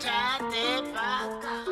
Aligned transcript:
chate 0.00 0.82
pa' 0.94 1.24
acá. 1.24 1.69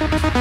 Bye. 0.00 0.39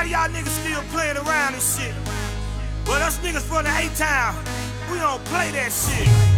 Lot 0.00 0.06
of 0.06 0.12
y'all 0.12 0.42
niggas 0.42 0.48
still 0.48 0.80
playing 0.92 1.16
around 1.18 1.52
and 1.52 1.62
shit. 1.62 1.94
But 2.86 3.02
us 3.02 3.18
niggas 3.18 3.42
from 3.42 3.64
the 3.64 3.70
A-Town, 3.70 4.34
we 4.90 4.98
don't 4.98 5.22
play 5.26 5.50
that 5.50 5.70
shit. 5.70 6.29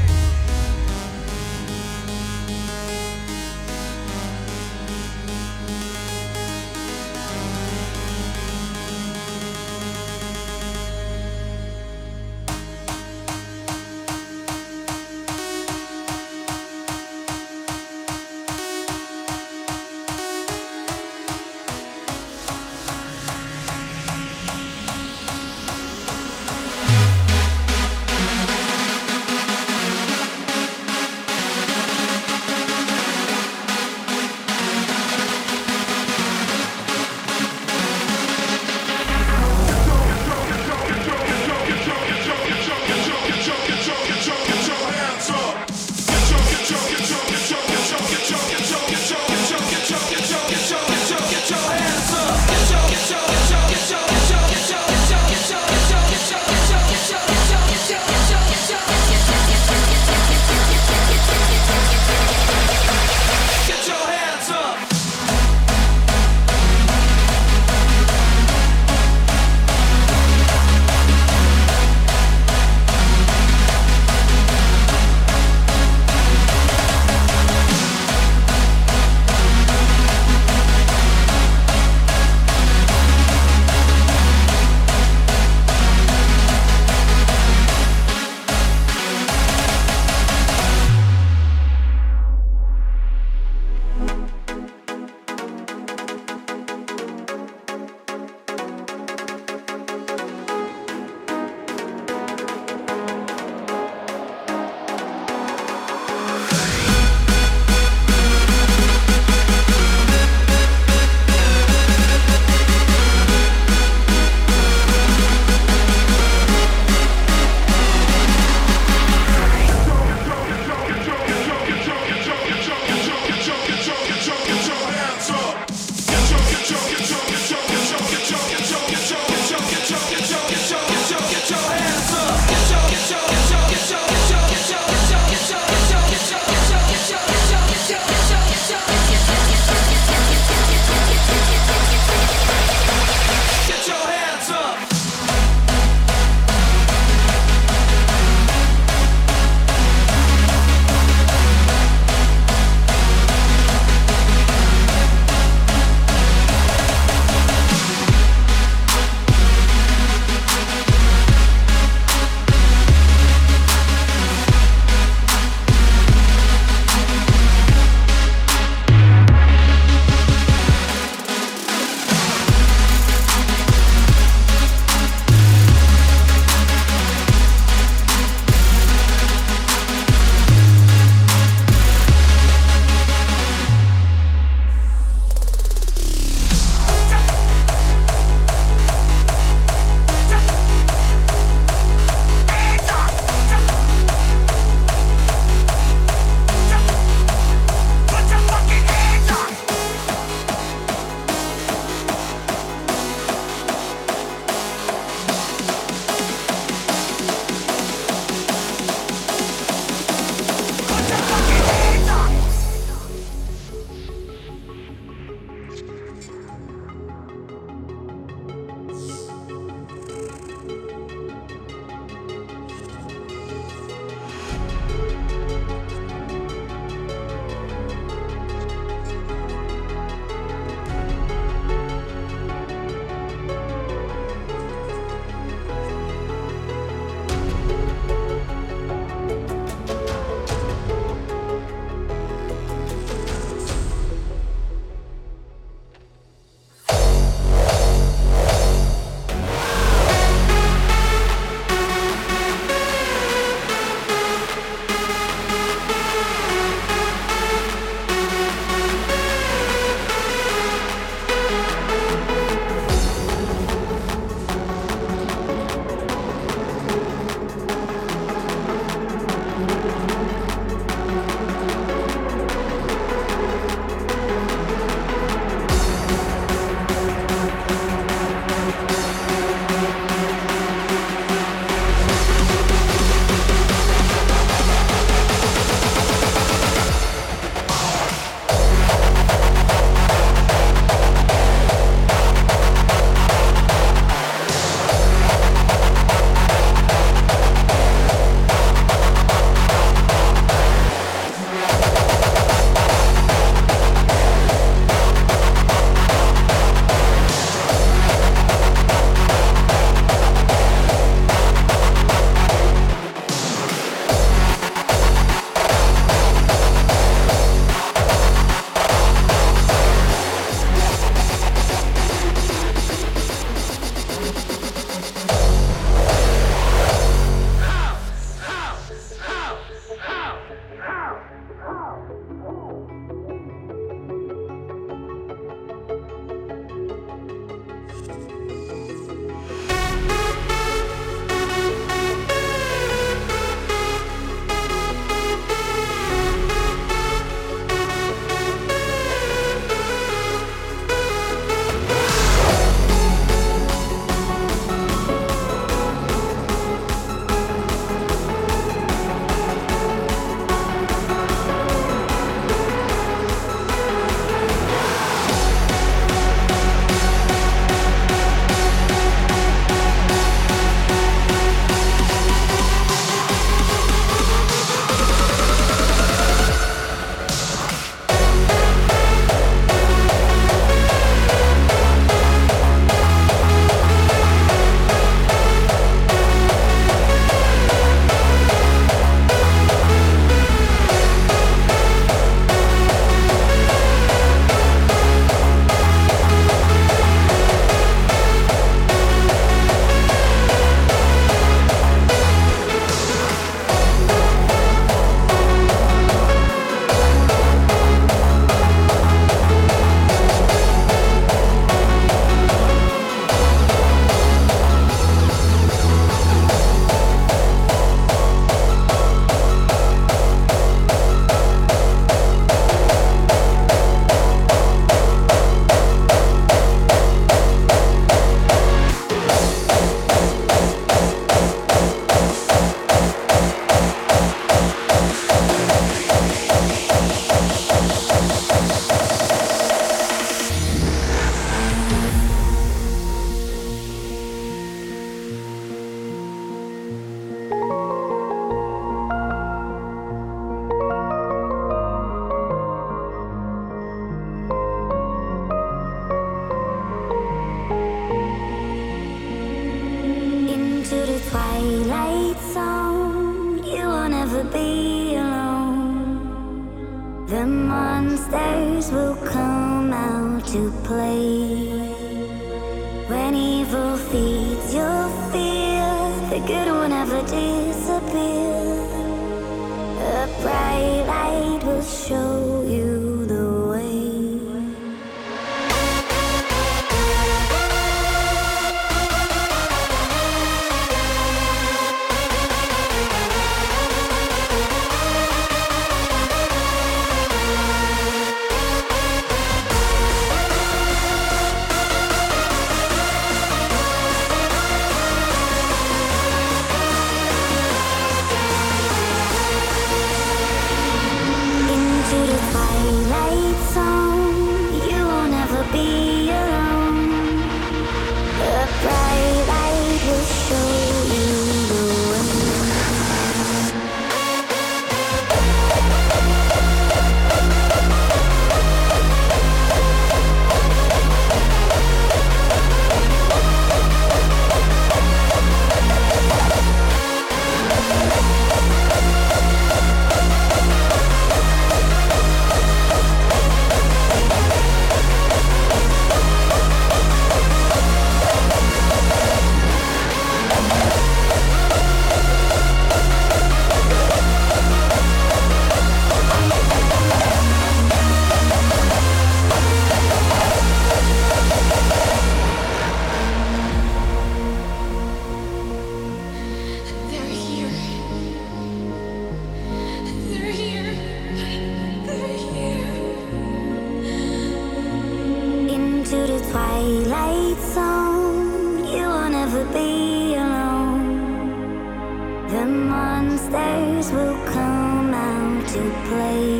Out 586.20 586.51